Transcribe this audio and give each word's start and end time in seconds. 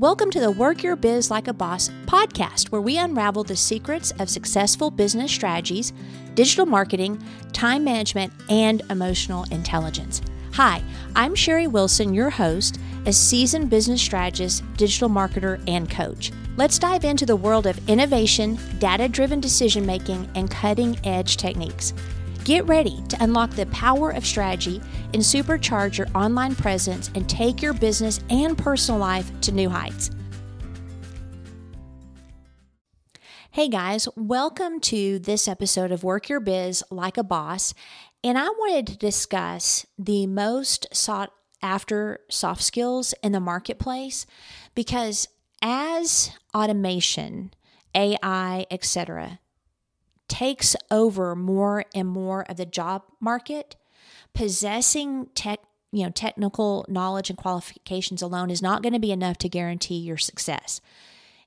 Welcome 0.00 0.30
to 0.30 0.38
the 0.38 0.52
Work 0.52 0.84
Your 0.84 0.94
Biz 0.94 1.28
Like 1.28 1.48
a 1.48 1.52
Boss 1.52 1.90
podcast, 2.06 2.70
where 2.70 2.80
we 2.80 2.98
unravel 2.98 3.42
the 3.42 3.56
secrets 3.56 4.12
of 4.20 4.30
successful 4.30 4.92
business 4.92 5.32
strategies, 5.32 5.92
digital 6.34 6.66
marketing, 6.66 7.20
time 7.52 7.82
management, 7.82 8.32
and 8.48 8.80
emotional 8.90 9.44
intelligence. 9.50 10.22
Hi, 10.52 10.84
I'm 11.16 11.34
Sherry 11.34 11.66
Wilson, 11.66 12.14
your 12.14 12.30
host, 12.30 12.78
a 13.06 13.12
seasoned 13.12 13.70
business 13.70 14.00
strategist, 14.00 14.62
digital 14.76 15.08
marketer, 15.08 15.60
and 15.66 15.90
coach. 15.90 16.30
Let's 16.56 16.78
dive 16.78 17.04
into 17.04 17.26
the 17.26 17.34
world 17.34 17.66
of 17.66 17.80
innovation, 17.88 18.56
data 18.78 19.08
driven 19.08 19.40
decision 19.40 19.84
making, 19.84 20.30
and 20.36 20.48
cutting 20.48 20.96
edge 21.02 21.38
techniques. 21.38 21.92
Get 22.48 22.66
ready 22.66 23.02
to 23.10 23.22
unlock 23.22 23.50
the 23.50 23.66
power 23.66 24.08
of 24.08 24.24
strategy 24.24 24.80
and 25.12 25.16
supercharge 25.16 25.98
your 25.98 26.06
online 26.14 26.54
presence 26.54 27.10
and 27.14 27.28
take 27.28 27.60
your 27.60 27.74
business 27.74 28.20
and 28.30 28.56
personal 28.56 28.98
life 28.98 29.30
to 29.42 29.52
new 29.52 29.68
heights. 29.68 30.10
Hey 33.50 33.68
guys, 33.68 34.08
welcome 34.16 34.80
to 34.80 35.18
this 35.18 35.46
episode 35.46 35.92
of 35.92 36.04
Work 36.04 36.30
Your 36.30 36.40
Biz 36.40 36.82
Like 36.90 37.18
a 37.18 37.22
Boss. 37.22 37.74
And 38.24 38.38
I 38.38 38.48
wanted 38.48 38.86
to 38.86 38.96
discuss 38.96 39.84
the 39.98 40.26
most 40.26 40.86
sought 40.90 41.30
after 41.60 42.20
soft 42.30 42.62
skills 42.62 43.12
in 43.22 43.32
the 43.32 43.40
marketplace 43.40 44.24
because 44.74 45.28
as 45.60 46.30
automation, 46.54 47.52
AI, 47.94 48.64
etc., 48.70 49.38
takes 50.28 50.76
over 50.90 51.34
more 51.34 51.84
and 51.94 52.08
more 52.08 52.42
of 52.48 52.56
the 52.56 52.66
job 52.66 53.02
market, 53.20 53.76
possessing 54.34 55.26
tech, 55.34 55.60
you 55.90 56.04
know, 56.04 56.10
technical 56.10 56.84
knowledge 56.88 57.30
and 57.30 57.38
qualifications 57.38 58.22
alone 58.22 58.50
is 58.50 58.62
not 58.62 58.82
going 58.82 58.92
to 58.92 58.98
be 58.98 59.12
enough 59.12 59.38
to 59.38 59.48
guarantee 59.48 59.98
your 59.98 60.18
success. 60.18 60.80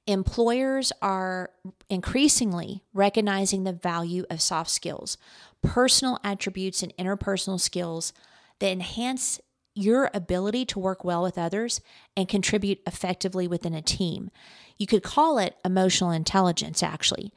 Employers 0.07 0.91
are 1.01 1.51
increasingly 1.89 2.81
recognizing 2.93 3.63
the 3.63 3.73
value 3.73 4.25
of 4.31 4.41
soft 4.41 4.71
skills, 4.71 5.17
personal 5.61 6.19
attributes, 6.23 6.81
and 6.81 6.95
interpersonal 6.97 7.59
skills 7.59 8.11
that 8.59 8.71
enhance 8.71 9.39
your 9.75 10.09
ability 10.13 10.65
to 10.65 10.79
work 10.79 11.03
well 11.03 11.21
with 11.21 11.37
others 11.37 11.81
and 12.17 12.27
contribute 12.27 12.79
effectively 12.85 13.47
within 13.47 13.73
a 13.73 13.81
team. 13.81 14.31
You 14.77 14.87
could 14.87 15.03
call 15.03 15.37
it 15.37 15.55
emotional 15.63 16.11
intelligence, 16.11 16.81
actually. 16.81 17.31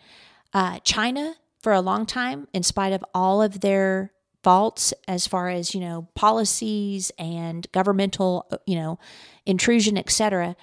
Uh, 0.55 0.79
China, 0.85 1.35
for 1.61 1.73
a 1.73 1.81
long 1.81 2.07
time, 2.07 2.47
in 2.55 2.63
spite 2.63 2.93
of 2.93 3.05
all 3.13 3.43
of 3.43 3.61
their 3.61 4.15
faults 4.45 4.93
as 5.09 5.27
far 5.27 5.49
as 5.49 5.75
you 5.75 5.81
know 5.81 6.07
policies 6.15 7.11
and 7.19 7.67
governmental 7.73 8.47
uh, 8.53 8.59
you 8.67 8.77
know 8.77 8.99
intrusion 9.47 9.97
etc 9.97 10.55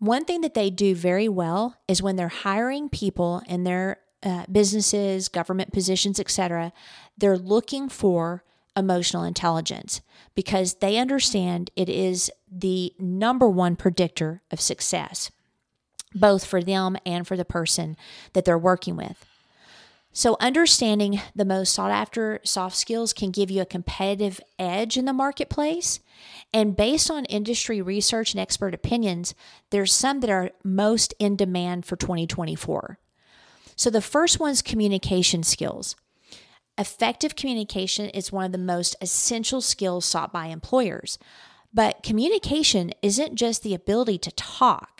one 0.00 0.24
thing 0.24 0.40
that 0.40 0.54
they 0.54 0.68
do 0.68 0.96
very 0.96 1.28
well 1.28 1.76
is 1.86 2.02
when 2.02 2.16
they're 2.16 2.28
hiring 2.28 2.88
people 2.88 3.40
in 3.46 3.62
their 3.62 3.98
uh, 4.24 4.44
businesses 4.50 5.28
government 5.28 5.72
positions 5.72 6.18
etc 6.18 6.72
they're 7.16 7.38
looking 7.38 7.88
for 7.88 8.42
emotional 8.76 9.22
intelligence 9.22 10.00
because 10.34 10.74
they 10.74 10.98
understand 10.98 11.70
it 11.76 11.88
is 11.88 12.32
the 12.50 12.92
number 12.98 13.48
one 13.48 13.76
predictor 13.76 14.42
of 14.50 14.60
success 14.60 15.30
both 16.14 16.44
for 16.44 16.62
them 16.62 16.96
and 17.04 17.26
for 17.26 17.36
the 17.36 17.44
person 17.44 17.96
that 18.32 18.44
they're 18.44 18.58
working 18.58 18.96
with. 18.96 19.24
So, 20.12 20.36
understanding 20.40 21.20
the 21.36 21.44
most 21.44 21.72
sought 21.72 21.90
after 21.90 22.40
soft 22.42 22.76
skills 22.76 23.12
can 23.12 23.30
give 23.30 23.50
you 23.50 23.62
a 23.62 23.66
competitive 23.66 24.40
edge 24.58 24.96
in 24.96 25.04
the 25.04 25.12
marketplace. 25.12 26.00
And 26.52 26.76
based 26.76 27.10
on 27.10 27.24
industry 27.26 27.80
research 27.80 28.32
and 28.32 28.40
expert 28.40 28.74
opinions, 28.74 29.34
there's 29.70 29.92
some 29.92 30.20
that 30.20 30.30
are 30.30 30.50
most 30.64 31.14
in 31.20 31.36
demand 31.36 31.84
for 31.84 31.94
2024. 31.94 32.98
So, 33.76 33.90
the 33.90 34.02
first 34.02 34.40
one's 34.40 34.62
communication 34.62 35.44
skills. 35.44 35.94
Effective 36.76 37.36
communication 37.36 38.08
is 38.10 38.32
one 38.32 38.44
of 38.44 38.52
the 38.52 38.58
most 38.58 38.96
essential 39.00 39.60
skills 39.60 40.04
sought 40.04 40.32
by 40.32 40.46
employers. 40.46 41.18
But 41.72 42.02
communication 42.02 42.92
isn't 43.02 43.34
just 43.34 43.62
the 43.62 43.74
ability 43.74 44.18
to 44.18 44.32
talk, 44.32 44.97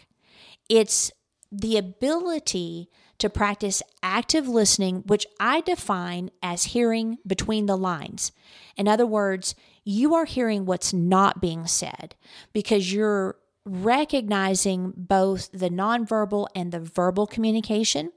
it's 0.69 1.11
the 1.51 1.77
ability 1.77 2.89
to 3.19 3.29
practice 3.29 3.83
active 4.03 4.47
listening, 4.47 5.03
which 5.07 5.27
I 5.41 5.61
define 5.61 6.31
as 6.43 6.65
hearing 6.65 7.19
between 7.27 7.67
the 7.67 7.77
lines. 7.77 8.33
In 8.77 8.87
other 8.87 9.07
words, 9.07 9.55
you 9.85 10.15
are 10.15 10.25
hearing 10.25 10.67
what's 10.67 10.93
not 10.93 11.41
being 11.41 11.67
said 11.67 12.15
because 12.53 12.93
you're 12.93 13.37
recognizing 13.65 14.93
both 14.97 15.51
the 15.53 15.69
nonverbal 15.71 16.47
and 16.55 16.73
the 16.73 16.81
verbal 16.81 17.27
communication. 17.27 18.13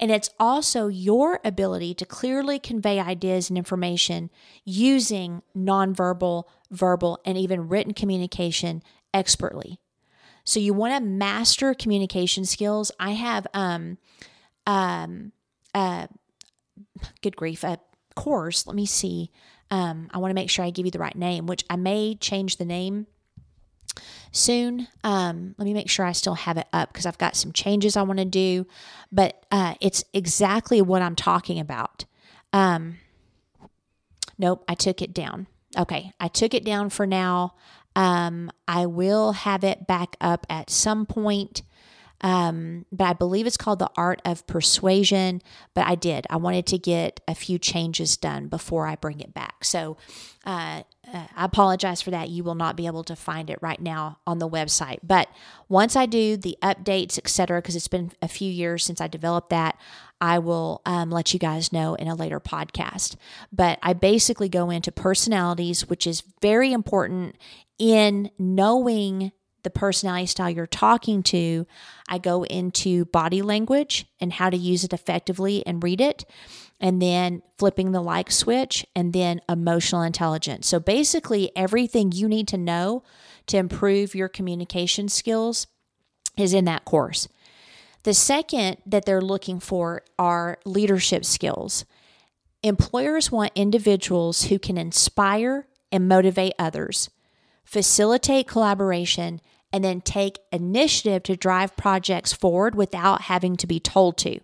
And 0.00 0.10
it's 0.10 0.30
also 0.40 0.88
your 0.88 1.40
ability 1.44 1.94
to 1.94 2.06
clearly 2.06 2.58
convey 2.58 2.98
ideas 2.98 3.48
and 3.48 3.56
information 3.56 4.30
using 4.64 5.42
nonverbal, 5.56 6.44
verbal, 6.70 7.20
and 7.24 7.38
even 7.38 7.68
written 7.68 7.94
communication 7.94 8.82
expertly. 9.12 9.78
So 10.44 10.60
you 10.60 10.74
want 10.74 10.94
to 10.94 11.00
master 11.00 11.74
communication 11.74 12.44
skills. 12.44 12.92
I 13.00 13.12
have 13.12 13.46
um 13.54 13.98
um 14.66 15.32
uh 15.74 16.06
good 17.22 17.36
grief, 17.36 17.64
a 17.64 17.78
course. 18.14 18.66
Let 18.66 18.76
me 18.76 18.86
see. 18.86 19.30
Um, 19.70 20.08
I 20.12 20.18
want 20.18 20.30
to 20.30 20.34
make 20.34 20.50
sure 20.50 20.64
I 20.64 20.70
give 20.70 20.86
you 20.86 20.92
the 20.92 20.98
right 20.98 21.16
name, 21.16 21.46
which 21.46 21.64
I 21.68 21.76
may 21.76 22.14
change 22.14 22.56
the 22.56 22.64
name 22.64 23.06
soon. 24.32 24.88
Um, 25.02 25.54
let 25.58 25.64
me 25.64 25.74
make 25.74 25.90
sure 25.90 26.04
I 26.04 26.12
still 26.12 26.34
have 26.34 26.56
it 26.58 26.66
up 26.72 26.92
because 26.92 27.06
I've 27.06 27.18
got 27.18 27.36
some 27.36 27.52
changes 27.52 27.96
I 27.96 28.02
want 28.02 28.18
to 28.18 28.24
do, 28.24 28.66
but 29.10 29.44
uh, 29.50 29.74
it's 29.80 30.04
exactly 30.12 30.82
what 30.82 31.02
I'm 31.02 31.16
talking 31.16 31.58
about. 31.58 32.04
Um, 32.52 32.98
nope, 34.38 34.64
I 34.68 34.74
took 34.74 35.02
it 35.02 35.12
down. 35.12 35.46
Okay, 35.76 36.12
I 36.20 36.28
took 36.28 36.54
it 36.54 36.64
down 36.64 36.90
for 36.90 37.06
now. 37.06 37.54
Um, 37.96 38.50
I 38.66 38.86
will 38.86 39.32
have 39.32 39.64
it 39.64 39.86
back 39.86 40.16
up 40.20 40.46
at 40.50 40.70
some 40.70 41.06
point. 41.06 41.62
Um, 42.20 42.86
but 42.90 43.04
I 43.04 43.12
believe 43.12 43.46
it's 43.46 43.56
called 43.56 43.78
The 43.78 43.90
Art 43.96 44.22
of 44.24 44.46
Persuasion. 44.46 45.42
But 45.74 45.86
I 45.86 45.94
did. 45.94 46.26
I 46.30 46.36
wanted 46.36 46.66
to 46.66 46.78
get 46.78 47.20
a 47.28 47.34
few 47.34 47.58
changes 47.58 48.16
done 48.16 48.48
before 48.48 48.86
I 48.86 48.96
bring 48.96 49.20
it 49.20 49.34
back. 49.34 49.64
So 49.64 49.96
uh, 50.46 50.82
uh, 51.12 51.26
I 51.36 51.44
apologize 51.44 52.00
for 52.02 52.10
that. 52.10 52.28
You 52.28 52.44
will 52.44 52.54
not 52.54 52.76
be 52.76 52.86
able 52.86 53.04
to 53.04 53.16
find 53.16 53.50
it 53.50 53.58
right 53.60 53.80
now 53.80 54.18
on 54.26 54.38
the 54.38 54.48
website. 54.48 54.98
But 55.02 55.28
once 55.68 55.96
I 55.96 56.06
do 56.06 56.36
the 56.36 56.56
updates, 56.62 57.18
etc., 57.18 57.60
because 57.60 57.76
it's 57.76 57.88
been 57.88 58.12
a 58.22 58.28
few 58.28 58.50
years 58.50 58.84
since 58.84 59.00
I 59.00 59.06
developed 59.06 59.50
that, 59.50 59.78
I 60.20 60.38
will 60.38 60.80
um, 60.86 61.10
let 61.10 61.34
you 61.34 61.38
guys 61.38 61.72
know 61.72 61.94
in 61.94 62.08
a 62.08 62.14
later 62.14 62.40
podcast. 62.40 63.16
But 63.52 63.78
I 63.82 63.92
basically 63.92 64.48
go 64.48 64.70
into 64.70 64.92
personalities, 64.92 65.88
which 65.88 66.06
is 66.06 66.22
very 66.40 66.72
important 66.72 67.36
in 67.78 68.30
knowing 68.38 69.32
the 69.64 69.70
personality 69.70 70.26
style 70.26 70.50
you're 70.50 70.66
talking 70.66 71.22
to, 71.24 71.66
I 72.08 72.18
go 72.18 72.44
into 72.44 73.06
body 73.06 73.42
language 73.42 74.06
and 74.20 74.32
how 74.32 74.50
to 74.50 74.56
use 74.56 74.84
it 74.84 74.92
effectively 74.92 75.66
and 75.66 75.82
read 75.82 76.00
it, 76.00 76.24
and 76.80 77.02
then 77.02 77.42
flipping 77.58 77.92
the 77.92 78.00
like 78.00 78.30
switch, 78.30 78.86
and 78.94 79.12
then 79.12 79.40
emotional 79.48 80.02
intelligence. 80.02 80.68
So 80.68 80.78
basically, 80.78 81.50
everything 81.56 82.12
you 82.12 82.28
need 82.28 82.46
to 82.48 82.58
know 82.58 83.02
to 83.46 83.56
improve 83.56 84.14
your 84.14 84.28
communication 84.28 85.08
skills 85.08 85.66
is 86.36 86.54
in 86.54 86.66
that 86.66 86.84
course. 86.84 87.26
The 88.04 88.14
second 88.14 88.76
that 88.86 89.06
they're 89.06 89.20
looking 89.20 89.60
for 89.60 90.02
are 90.18 90.58
leadership 90.64 91.24
skills. 91.24 91.86
Employers 92.62 93.32
want 93.32 93.52
individuals 93.54 94.44
who 94.44 94.58
can 94.58 94.76
inspire 94.76 95.66
and 95.90 96.08
motivate 96.08 96.54
others 96.58 97.08
facilitate 97.64 98.46
collaboration, 98.46 99.40
and 99.74 99.82
then 99.82 100.00
take 100.00 100.38
initiative 100.52 101.24
to 101.24 101.36
drive 101.36 101.76
projects 101.76 102.32
forward 102.32 102.76
without 102.76 103.22
having 103.22 103.56
to 103.56 103.66
be 103.66 103.80
told 103.80 104.16
to. 104.16 104.38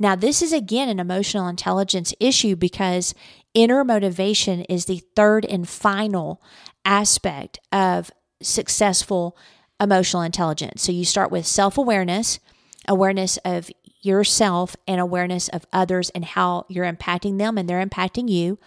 Now, 0.00 0.16
this 0.16 0.42
is 0.42 0.52
again 0.52 0.88
an 0.88 0.98
emotional 0.98 1.46
intelligence 1.46 2.12
issue 2.18 2.56
because 2.56 3.14
inner 3.54 3.84
motivation 3.84 4.62
is 4.62 4.86
the 4.86 5.00
third 5.14 5.44
and 5.44 5.68
final 5.68 6.42
aspect 6.84 7.60
of 7.70 8.10
successful 8.42 9.38
emotional 9.80 10.22
intelligence. 10.22 10.82
So 10.82 10.90
you 10.90 11.04
start 11.04 11.30
with 11.30 11.46
self 11.46 11.78
awareness, 11.78 12.40
awareness 12.88 13.36
of 13.44 13.70
yourself, 14.04 14.76
and 14.86 15.00
awareness 15.00 15.48
of 15.48 15.66
others 15.72 16.10
and 16.10 16.24
how 16.24 16.66
you're 16.68 16.90
impacting 16.90 17.38
them 17.38 17.58
and 17.58 17.68
they're 17.68 17.84
impacting 17.84 18.28
you 18.28 18.58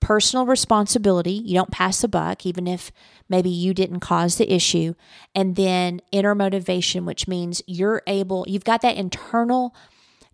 personal 0.00 0.44
responsibility. 0.44 1.32
You 1.32 1.54
don't 1.54 1.70
pass 1.70 2.02
the 2.02 2.08
buck, 2.08 2.44
even 2.44 2.66
if 2.66 2.92
maybe 3.28 3.48
you 3.48 3.72
didn't 3.72 4.00
cause 4.00 4.36
the 4.36 4.52
issue. 4.52 4.94
And 5.34 5.56
then 5.56 6.00
inner 6.12 6.34
motivation, 6.34 7.06
which 7.06 7.26
means 7.26 7.62
you're 7.66 8.02
able, 8.06 8.44
you've 8.46 8.64
got 8.64 8.82
that 8.82 8.96
internal 8.96 9.74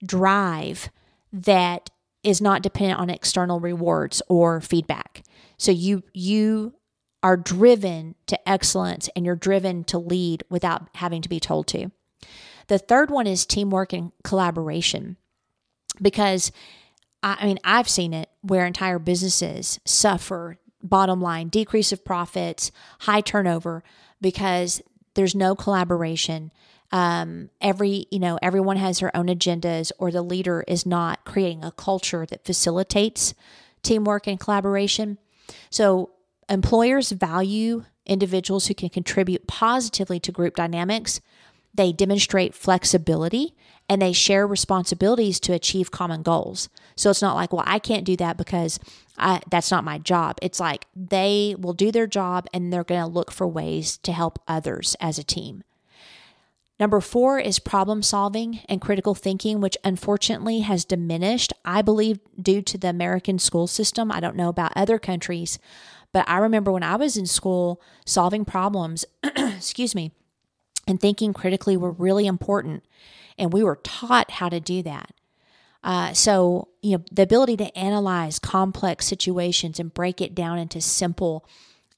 drive 0.05 0.91
that 1.33 1.91
is 2.25 2.41
not 2.41 2.63
dependent 2.63 2.99
on 2.99 3.11
external 3.11 3.61
rewards 3.61 4.21
or 4.29 4.61
feedback. 4.61 5.23
So 5.57 5.71
you, 5.71 6.03
you, 6.13 6.75
are 7.23 7.37
driven 7.37 8.15
to 8.27 8.49
excellence 8.49 9.11
and 9.15 9.27
you're 9.27 9.37
driven 9.37 9.85
to 9.85 9.99
lead 9.99 10.43
without 10.49 10.89
having 10.95 11.21
to 11.23 11.29
be 11.29 11.39
told 11.39 11.67
to. 11.69 11.91
The 12.69 12.79
third 12.79 13.11
one 13.11 13.27
is 13.27 13.47
teamwork 13.47 13.93
and 13.93 14.13
collaboration 14.23 15.17
because 16.01 16.53
I 17.23 17.45
mean, 17.45 17.59
I've 17.65 17.89
seen 17.89 18.15
it 18.15 18.31
where 18.41 18.65
entire 18.65 18.99
businesses 18.99 19.79
suffer 19.85 20.59
bottom 20.83 21.21
line 21.21 21.49
decrease 21.49 21.93
of 21.93 22.05
profits, 22.05 22.73
high 23.01 23.21
turnover 23.21 23.83
because 24.21 24.81
there's 25.15 25.35
no 25.35 25.55
collaboration. 25.55 26.51
Um, 26.93 27.51
every 27.61 28.07
you 28.11 28.19
know 28.19 28.39
everyone 28.43 28.77
has 28.77 29.01
their 29.01 29.15
own 29.17 29.27
agendas, 29.27 29.93
or 29.99 30.11
the 30.11 30.23
leader 30.23 30.65
is 30.67 30.87
not 30.87 31.25
creating 31.25 31.65
a 31.65 31.73
culture 31.73 32.27
that 32.27 32.45
facilitates 32.45 33.35
teamwork 33.83 34.27
and 34.27 34.41
collaboration. 34.41 35.19
So 35.71 36.11
employers 36.49 37.13
value 37.13 37.85
individuals 38.07 38.67
who 38.67 38.75
can 38.75 38.89
contribute 38.89 39.47
positively 39.47 40.19
to 40.21 40.33
group 40.33 40.57
dynamics. 40.57 41.21
They 41.75 41.93
demonstrate 41.93 42.55
flexibility 42.55 43.55
and 43.89 44.01
they 44.01 44.13
share 44.13 44.47
responsibilities 44.47 45.41
to 45.41 45.53
achieve 45.53 45.91
common 45.91 46.23
goals. 46.23 46.69
So 46.97 47.11
it's 47.11 47.23
not 47.23 47.35
like, 47.35 47.53
well, 47.53 47.65
I 47.67 47.79
can't 47.79 48.05
do 48.05 48.17
that 48.17 48.37
because 48.37 48.79
I, 49.19 49.41
that's 49.51 49.71
not 49.71 49.85
my 49.85 49.99
job. 49.99 50.39
It's 50.43 50.61
like 50.61 50.87
they 50.95 51.57
will 51.59 51.73
do 51.73 51.91
their 51.91 52.07
job 52.07 52.47
and 52.55 52.73
they're 52.73 52.85
going 52.85 53.01
to 53.01 53.07
look 53.07 53.33
for 53.33 53.49
ways 53.49 53.99
to 53.99 54.13
help 54.13 54.39
others 54.47 54.97
as 55.01 55.19
a 55.19 55.25
team. 55.25 55.65
Number 56.79 57.01
four 57.01 57.39
is 57.39 57.59
problem 57.59 58.03
solving 58.03 58.61
and 58.67 58.81
critical 58.81 59.15
thinking, 59.15 59.61
which 59.61 59.77
unfortunately 59.85 60.61
has 60.61 60.87
diminished, 60.87 61.53
I 61.63 61.83
believe, 61.83 62.21
due 62.41 62.63
to 62.63 62.79
the 62.79 62.89
American 62.89 63.39
school 63.39 63.67
system. 63.67 64.11
I 64.11 64.21
don't 64.21 64.37
know 64.37 64.49
about 64.49 64.73
other 64.75 64.99
countries, 64.99 65.59
but 66.13 66.27
I 66.27 66.39
remember 66.39 66.73
when 66.73 66.83
I 66.83 66.97
was 66.97 67.19
in 67.19 67.27
school, 67.27 67.83
solving 68.07 68.47
problems, 68.47 69.05
excuse 69.23 69.95
me, 69.95 70.13
and 70.87 71.01
thinking 71.01 71.33
critically 71.33 71.77
were 71.77 71.93
really 71.93 72.27
important 72.27 72.85
and 73.41 73.53
we 73.53 73.65
were 73.65 73.81
taught 73.83 74.31
how 74.33 74.49
to 74.49 74.61
do 74.61 74.83
that. 74.83 75.13
Uh, 75.83 76.13
so, 76.13 76.69
you 76.83 76.97
know, 76.97 77.05
the 77.11 77.23
ability 77.23 77.57
to 77.57 77.77
analyze 77.77 78.39
complex 78.39 79.07
situations 79.07 79.81
and 79.81 79.95
break 79.95 80.21
it 80.21 80.35
down 80.35 80.59
into 80.59 80.81
simple, 80.81 81.47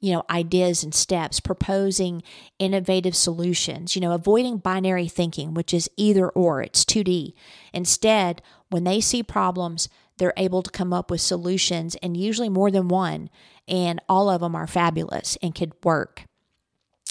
you 0.01 0.13
know, 0.13 0.23
ideas 0.31 0.85
and 0.85 0.95
steps, 0.95 1.41
proposing 1.41 2.23
innovative 2.61 3.17
solutions, 3.17 3.97
you 3.97 4.01
know, 4.01 4.13
avoiding 4.13 4.59
binary 4.59 5.09
thinking, 5.09 5.53
which 5.53 5.75
is 5.75 5.91
either 5.97 6.29
or, 6.29 6.63
it's 6.63 6.85
2D. 6.85 7.35
Instead, 7.73 8.41
when 8.71 8.85
they 8.85 9.01
see 9.01 9.23
problems, 9.23 9.89
they're 10.19 10.33
able 10.37 10.63
to 10.63 10.71
come 10.71 10.93
up 10.93 11.11
with 11.11 11.21
solutions 11.21 11.97
and 11.97 12.17
usually 12.17 12.49
more 12.49 12.71
than 12.71 12.87
one, 12.87 13.31
and 13.67 14.01
all 14.09 14.31
of 14.31 14.43
them 14.43 14.55
are 14.55 14.69
fabulous 14.69 15.37
and 15.43 15.57
could 15.57 15.73
work. 15.83 16.27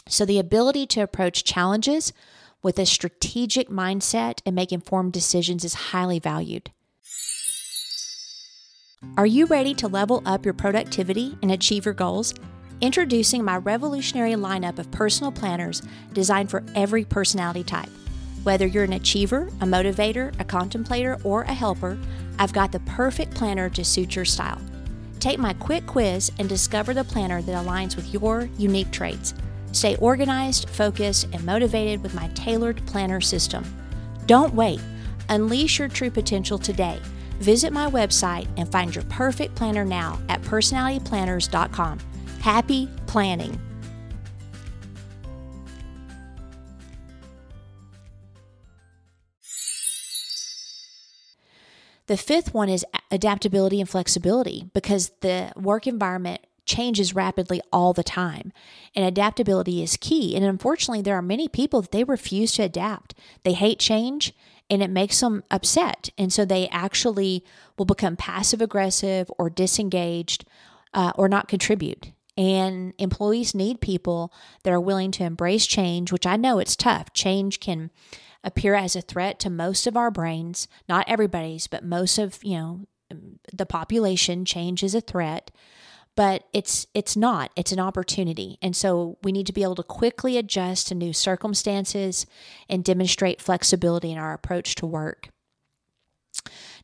So, 0.07 0.25
the 0.25 0.39
ability 0.39 0.88
to 0.88 1.01
approach 1.01 1.44
challenges 1.44 2.12
with 2.63 2.77
a 2.80 2.86
strategic 2.86 3.69
mindset 3.69 4.42
and 4.45 4.56
make 4.56 4.71
informed 4.71 5.13
decisions 5.13 5.63
is 5.63 5.74
highly 5.74 6.19
valued. 6.19 6.71
Are 9.18 9.25
you 9.25 9.48
ready 9.48 9.74
to 9.75 9.88
level 9.88 10.21
up 10.25 10.45
your 10.45 10.53
productivity 10.53 11.36
and 11.42 11.51
achieve 11.51 11.86
your 11.86 11.94
goals? 11.94 12.36
Introducing 12.81 13.44
my 13.44 13.57
revolutionary 13.57 14.33
lineup 14.33 14.77
of 14.77 14.92
personal 14.92 15.31
planners 15.31 15.81
designed 16.13 16.51
for 16.51 16.63
every 16.75 17.03
personality 17.03 17.63
type. 17.63 17.89
Whether 18.44 18.65
you're 18.65 18.83
an 18.83 18.94
achiever, 18.94 19.48
a 19.59 19.65
motivator, 19.65 20.39
a 20.39 20.44
contemplator, 20.44 21.18
or 21.24 21.44
a 21.44 21.53
helper, 21.53 21.98
I've 22.39 22.53
got 22.53 22.71
the 22.71 22.80
perfect 22.81 23.36
planner 23.36 23.69
to 23.69 23.83
suit 23.83 24.15
your 24.15 24.25
style. 24.25 24.62
Take 25.19 25.38
my 25.38 25.53
quick 25.53 25.86
quiz 25.86 26.31
and 26.39 26.50
discover 26.50 26.94
the 26.94 27.03
planner 27.03 27.42
that 27.42 27.65
aligns 27.65 27.95
with 27.95 28.12
your 28.13 28.50
unique 28.57 28.92
traits. 28.92 29.36
Stay 29.72 29.96
organized, 29.98 30.70
focused, 30.70 31.28
and 31.34 31.44
motivated 31.44 32.04
with 32.04 32.14
my 32.14 32.28
tailored 32.30 32.86
planner 32.88 33.22
system. 33.22 33.64
Don't 34.26 34.54
wait. 34.54 34.82
Unleash 35.30 35.80
your 35.80 35.88
true 35.88 36.12
potential 36.12 36.58
today. 36.58 37.00
Visit 37.40 37.74
my 37.74 37.90
website 37.90 38.48
and 38.58 38.72
find 38.72 38.94
your 38.94 39.06
perfect 39.06 39.56
planner 39.56 39.86
now 39.86 40.20
at 40.30 40.42
personalityplanners.com. 40.42 42.00
Happy 42.42 42.90
planning! 43.08 43.60
The 52.08 52.18
fifth 52.18 52.54
one 52.54 52.68
is 52.68 52.86
adaptability 53.10 53.80
and 53.80 53.90
flexibility 53.90 54.70
because 54.74 55.12
the 55.22 55.54
work 55.56 55.88
environment 55.88 56.42
changes 56.66 57.16
rapidly 57.16 57.62
all 57.72 57.94
the 57.94 58.04
time. 58.04 58.52
And 58.96 59.06
adaptability 59.06 59.81
is 59.81 59.98
key. 59.98 60.36
And 60.36 60.46
unfortunately, 60.46 61.02
there 61.02 61.16
are 61.16 61.22
many 61.22 61.48
people 61.48 61.81
that 61.81 61.92
they 61.92 62.04
refuse 62.04 62.54
to 62.54 62.63
adapt. 62.63 63.13
They 63.44 63.54
hate 63.54 63.80
change 63.80 64.34
and 64.69 64.81
it 64.81 64.90
makes 64.90 65.19
them 65.19 65.44
upset. 65.52 66.10
And 66.18 66.31
so 66.31 66.46
they 66.46 66.68
actually 66.69 67.44
will 67.78 67.86
become 67.86 68.16
passive 68.16 68.62
aggressive 68.62 69.30
or 69.38 69.50
disengaged 69.50 70.46
uh, 70.94 71.12
or 71.16 71.28
not 71.28 71.48
contribute. 71.48 72.12
And 72.38 72.94
employees 72.98 73.54
need 73.54 73.81
people 73.81 74.34
that 74.63 74.72
are 74.72 74.80
willing 74.80 75.12
to 75.12 75.25
embrace 75.25 75.66
change, 75.68 76.12
which 76.12 76.25
I 76.25 76.38
know 76.38 76.60
it's 76.60 76.78
tough. 76.78 77.12
Change 77.13 77.60
can 77.60 77.92
appear 78.44 78.74
as 78.74 78.96
a 78.96 79.02
threat 79.02 79.40
to 79.40 79.50
most 79.50 79.86
of 79.86 79.98
our 79.98 80.10
brains, 80.10 80.68
not 80.88 81.08
everybody's, 81.08 81.68
but 81.68 81.84
most 81.84 82.18
of, 82.18 82.42
you 82.44 82.58
know, 82.58 82.88
the 83.54 83.66
population. 83.66 84.46
Change 84.46 84.84
is 84.84 84.96
a 84.96 85.02
threat 85.02 85.52
but 86.22 86.44
it's 86.54 86.86
it's 86.94 87.18
not 87.18 87.50
it's 87.56 87.72
an 87.72 87.80
opportunity. 87.80 88.60
And 88.62 88.76
so 88.76 89.18
we 89.24 89.32
need 89.32 89.48
to 89.48 89.54
be 89.54 89.64
able 89.64 89.74
to 89.74 89.82
quickly 89.82 90.38
adjust 90.38 90.88
to 90.88 90.94
new 90.94 91.14
circumstances 91.14 92.28
and 92.70 92.84
demonstrate 92.84 93.42
flexibility 93.42 94.12
in 94.12 94.20
our 94.20 94.32
approach 94.32 94.76
to 94.76 94.86
work. 94.86 95.30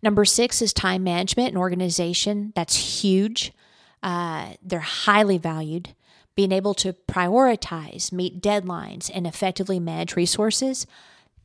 Number 0.02 0.26
six 0.26 0.60
is 0.64 0.74
time 0.74 1.04
management 1.04 1.50
and 1.50 1.58
organization 1.60 2.52
that's 2.56 3.04
huge. 3.04 3.54
Uh, 4.02 4.54
they're 4.64 4.80
highly 4.80 5.38
valued. 5.38 5.90
Being 6.36 6.52
able 6.52 6.74
to 6.74 6.94
prioritize 7.08 8.12
meet 8.12 8.42
deadlines 8.42 9.12
and 9.14 9.28
effectively 9.28 9.80
manage 9.80 10.16
resources 10.16 10.88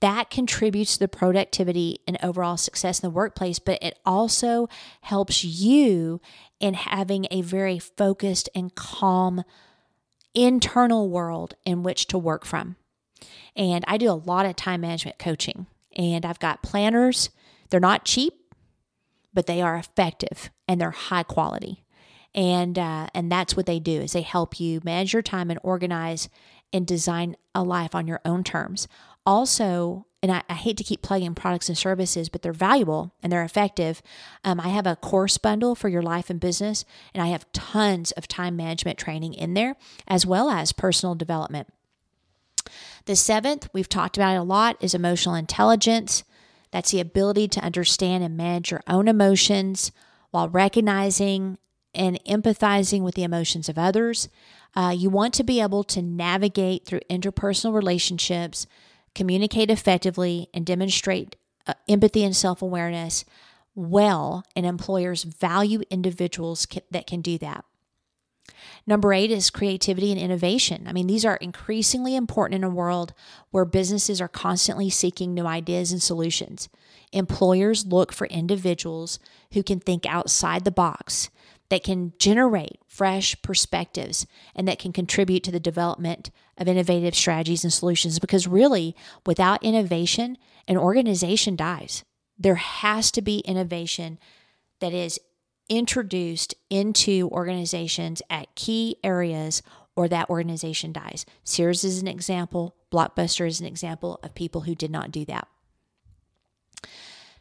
that 0.03 0.31
contributes 0.31 0.95
to 0.95 0.99
the 0.99 1.09
productivity 1.09 2.01
and 2.09 2.19
overall 2.25 2.57
success 2.57 2.99
in 2.99 3.07
the 3.07 3.15
workplace, 3.15 3.61
but 3.61 3.81
it 3.81 3.97
also 4.05 4.69
helps 5.03 5.45
you 5.45 6.21
in 6.59 6.75
having 6.75 7.29
a 7.31 7.41
very 7.41 7.79
focused 7.79 8.49
and 8.53 8.75
calm 8.75 9.45
internal 10.35 11.09
world 11.09 11.55
in 11.65 11.85
which 11.85 12.09
to 12.09 12.19
work 12.19 12.45
from. 12.45 12.75
And 13.55 13.85
I 13.87 13.97
do 13.97 14.11
a 14.11 14.13
lot 14.13 14.45
of 14.45 14.57
time 14.57 14.81
management 14.81 15.21
coaching, 15.21 15.67
and 15.95 16.27
I've 16.27 16.41
got 16.41 16.65
planners. 16.65 17.31
They're 17.71 17.79
not 17.79 18.05
cheap, 18.05 18.35
but 19.33 19.47
they 19.47 19.63
are 19.63 19.77
effective 19.77 20.51
and 20.67 20.81
they're 20.81 20.91
high 20.91 21.23
quality. 21.23 21.85
And 22.35 22.77
uh, 22.77 23.07
and 23.15 23.31
that's 23.31 23.57
what 23.57 23.67
they 23.67 23.79
do 23.79 24.01
is 24.01 24.15
they 24.15 24.23
help 24.23 24.59
you 24.59 24.81
manage 24.83 25.13
your 25.13 25.23
time 25.23 25.49
and 25.49 25.61
organize 25.63 26.29
and 26.73 26.87
design 26.87 27.37
a 27.55 27.63
life 27.63 27.95
on 27.95 28.09
your 28.09 28.21
own 28.25 28.43
terms 28.43 28.89
also, 29.25 30.07
and 30.23 30.33
I, 30.33 30.43
I, 30.49 30.55
hate 30.55 30.77
to 30.79 30.85
keep 30.85 31.03
plugging 31.03 31.35
products 31.35 31.69
and 31.69 31.79
services, 31.79 32.29
but 32.29 32.43
they're 32.43 32.53
valuable 32.53 33.15
and 33.23 33.33
they're 33.33 33.45
effective. 33.45 34.03
Um, 34.45 34.61
I 34.61 34.69
have 34.69 34.87
a 34.87 34.97
course 34.97 35.39
bundle 35.39 35.75
for 35.75 35.89
your 35.89 36.03
life 36.03 36.31
and 36.31 36.41
business, 36.41 36.85
and 37.15 37.23
I 37.23 37.29
have 37.29 37.51
tons 37.53 38.13
of 38.13 38.29
time 38.29 38.57
management 38.57 38.99
training 38.99 39.35
in 39.35 39.55
there, 39.55 39.77
as 40.07 40.27
well 40.27 40.51
as 40.51 40.73
personal 40.73 41.15
development. 41.15 41.69
The 43.07 43.17
seventh, 43.17 43.69
we've 43.73 43.89
talked 43.89 44.17
about 44.17 44.35
it 44.35 44.39
a 44.39 44.43
lot, 44.43 44.77
is 44.81 44.95
emotional 44.95 45.35
intelligence. 45.35 46.25
That's 46.71 46.91
the 46.91 47.01
ability 47.01 47.49
to 47.49 47.61
understand 47.61 48.25
and 48.25 48.37
manage 48.37 48.71
your 48.71 48.83
own 48.87 49.09
emotions 49.09 49.93
while 50.31 50.49
recognizing 50.49 51.59
and 51.95 52.23
empathizing 52.25 53.03
with 53.03 53.15
the 53.15 53.25
emotions 53.25 53.69
of 53.69 53.79
others. 53.79 54.29
Uh, 54.75 54.95
you 54.97 55.11
want 55.11 55.35
to 55.35 55.45
be 55.45 55.61
able 55.61 55.85
to 55.85 56.01
navigate 56.01 56.87
through 56.87 57.01
interpersonal 57.11 57.75
relationships 57.75 58.67
communicate 59.15 59.71
effectively, 59.71 60.49
and 60.55 60.67
demonstrate 60.67 61.37
uh, 61.67 61.75
empathy 61.89 62.25
and 62.25 62.37
self 62.37 62.63
awareness 62.63 63.25
well, 63.75 64.45
and 64.55 64.67
employers 64.67 65.25
value 65.25 65.83
individuals 65.91 66.67
that 66.91 67.07
can 67.07 67.23
do 67.23 67.39
that. 67.39 67.65
Number 68.87 69.13
eight 69.13 69.31
is 69.31 69.51
creativity 69.51 70.11
and 70.11 70.21
innovation. 70.21 70.87
I 70.87 70.93
mean, 70.93 71.07
these 71.07 71.25
are 71.25 71.37
increasingly 71.37 72.17
important 72.17 72.57
in 72.57 72.65
a 72.65 72.71
world 72.71 73.15
where 73.51 73.65
businesses 73.65 74.21
are 74.21 74.29
constantly 74.29 74.91
seeking 74.91 75.33
new 75.33 75.47
ideas 75.47 75.93
and 75.93 76.03
solutions. 76.03 76.69
Employers 77.13 77.87
look 77.87 78.13
for 78.13 78.27
individuals 78.27 79.19
who 79.53 79.63
can 79.63 79.79
think 79.81 80.05
outside 80.07 80.65
the 80.65 80.71
box, 80.71 81.31
that 81.73 81.83
can 81.83 82.13
generate 82.19 82.79
fresh 82.87 83.35
perspectives, 83.41 84.27
and 84.55 84.69
that 84.69 84.79
can 84.79 84.93
contribute 84.93 85.43
to 85.43 85.51
the 85.51 85.59
development 85.59 86.31
of 86.59 86.69
innovative 86.69 87.15
strategies 87.15 87.65
and 87.65 87.73
solutions 87.73 88.19
because 88.19 88.47
really, 88.47 88.95
without 89.25 89.65
innovation, 89.65 90.37
an 90.69 90.77
organization 90.77 91.57
dies. 91.57 92.05
There 92.39 92.57
has 92.57 93.11
to 93.13 93.23
be 93.23 93.39
innovation 93.39 94.19
that 94.81 94.93
is 94.93 95.19
introduced 95.71 96.55
into 96.69 97.31
organizations 97.33 98.21
at 98.29 98.55
key 98.55 98.97
areas 99.03 99.63
or 99.97 100.09
that 100.09 100.29
organization 100.29 100.93
dies. 100.93 101.25
Sears 101.43 101.85
is 101.85 102.03
an 102.03 102.09
example, 102.09 102.77
Blockbuster 102.93 103.47
is 103.47 103.63
an 103.63 103.67
example 103.67 104.21
of 104.23 104.35
people 104.35 104.61
who 104.61 104.75
did 104.75 104.91
not 104.91 105.11
do 105.11 105.25
that. 105.25 105.49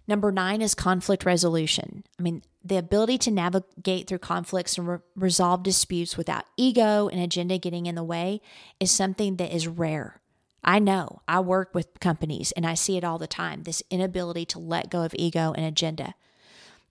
Number 0.07 0.31
nine 0.31 0.61
is 0.61 0.75
conflict 0.75 1.25
resolution. 1.25 2.03
I 2.19 2.23
mean, 2.23 2.41
the 2.63 2.77
ability 2.77 3.17
to 3.19 3.31
navigate 3.31 4.07
through 4.07 4.19
conflicts 4.19 4.77
and 4.77 4.87
re- 4.87 4.97
resolve 5.15 5.63
disputes 5.63 6.17
without 6.17 6.45
ego 6.57 7.07
and 7.07 7.21
agenda 7.21 7.57
getting 7.57 7.85
in 7.85 7.95
the 7.95 8.03
way 8.03 8.41
is 8.79 8.91
something 8.91 9.37
that 9.37 9.53
is 9.53 9.67
rare. 9.67 10.21
I 10.63 10.79
know 10.79 11.21
I 11.27 11.39
work 11.39 11.73
with 11.73 11.99
companies 11.99 12.51
and 12.51 12.65
I 12.67 12.75
see 12.75 12.97
it 12.97 13.03
all 13.03 13.17
the 13.17 13.27
time 13.27 13.63
this 13.63 13.81
inability 13.89 14.45
to 14.47 14.59
let 14.59 14.91
go 14.91 15.03
of 15.03 15.15
ego 15.15 15.53
and 15.55 15.65
agenda. 15.65 16.13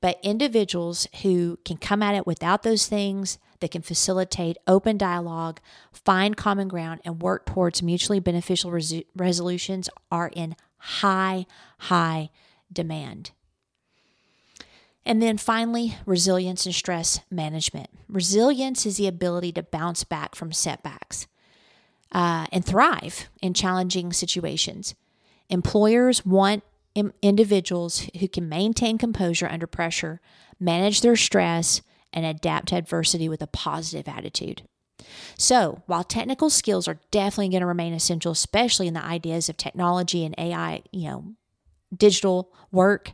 But 0.01 0.19
individuals 0.23 1.07
who 1.23 1.59
can 1.65 1.77
come 1.77 2.03
at 2.03 2.15
it 2.15 2.27
without 2.27 2.63
those 2.63 2.87
things, 2.87 3.39
that 3.61 3.71
can 3.71 3.83
facilitate 3.83 4.59
open 4.67 4.99
dialogue, 4.99 5.61
find 5.93 6.37
common 6.37 6.69
ground, 6.69 7.01
and 7.05 7.23
work 7.23 7.47
towards 7.47 7.83
mutually 7.83 8.21
beneficial 8.21 8.71
res- 8.71 9.03
resolutions 9.15 9.89
are 10.11 10.31
in 10.35 10.57
high, 10.79 11.47
high 11.79 12.31
demand. 12.73 13.33
And 15.05 15.23
then 15.23 15.39
finally, 15.39 15.97
resilience 16.05 16.67
and 16.67 16.75
stress 16.75 17.21
management. 17.31 17.89
Resilience 18.09 18.85
is 18.85 18.97
the 18.97 19.07
ability 19.07 19.53
to 19.53 19.63
bounce 19.63 20.05
back 20.05 20.35
from 20.35 20.53
setbacks 20.53 21.27
uh, 22.13 22.47
and 22.53 22.65
thrive 22.65 23.29
in 23.41 23.55
challenging 23.55 24.13
situations. 24.13 24.95
Employers 25.49 26.25
want 26.25 26.63
individuals 27.23 28.09
who 28.19 28.29
can 28.29 28.49
maintain 28.49 28.99
composure 28.99 29.49
under 29.49 29.67
pressure, 29.67 30.21
manage 30.59 31.01
their 31.01 31.17
stress, 31.17 31.83
and 32.13 32.27
adapt 32.27 32.69
to 32.69 32.77
adversity 32.77 33.29
with 33.29 33.41
a 33.41 33.47
positive 33.47 34.09
attitude. 34.09 34.63
So, 35.39 35.83
while 35.87 36.05
technical 36.05 36.51
skills 36.51 36.87
are 36.87 37.01
definitely 37.11 37.49
going 37.49 37.61
to 37.63 37.67
remain 37.67 37.95
essential, 37.95 38.33
especially 38.33 38.87
in 38.87 38.95
the 38.95 39.05
ideas 39.05 39.49
of 39.49 39.57
technology 39.57 40.25
and 40.25 40.35
AI, 40.37 40.83
you 40.93 41.09
know, 41.09 41.35
digital 41.97 42.53
work, 42.71 43.13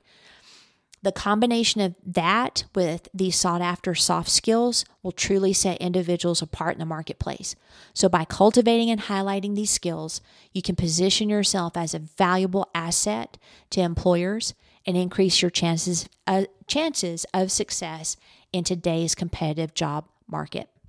the 1.02 1.12
combination 1.12 1.80
of 1.80 1.94
that 2.04 2.64
with 2.74 3.08
these 3.14 3.36
sought 3.36 3.60
after 3.60 3.94
soft 3.94 4.28
skills 4.28 4.84
will 5.02 5.12
truly 5.12 5.52
set 5.52 5.78
individuals 5.78 6.42
apart 6.42 6.72
in 6.72 6.80
the 6.80 6.84
marketplace. 6.84 7.54
So, 7.94 8.08
by 8.08 8.24
cultivating 8.24 8.90
and 8.90 9.02
highlighting 9.02 9.54
these 9.54 9.70
skills, 9.70 10.20
you 10.52 10.62
can 10.62 10.74
position 10.74 11.28
yourself 11.28 11.76
as 11.76 11.94
a 11.94 12.00
valuable 12.00 12.68
asset 12.74 13.38
to 13.70 13.80
employers 13.82 14.54
and 14.84 14.96
increase 14.96 15.42
your 15.42 15.50
chances, 15.50 16.08
uh, 16.26 16.46
chances 16.66 17.24
of 17.32 17.52
success 17.52 18.16
in 18.52 18.64
today's 18.64 19.14
competitive 19.14 19.74
job 19.74 20.06
market. 20.26 20.68